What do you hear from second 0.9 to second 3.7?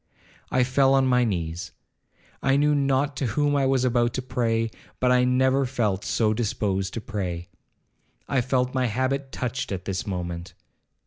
on my knees. I knew not to whom I